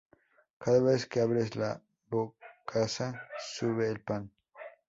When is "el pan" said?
3.87-4.31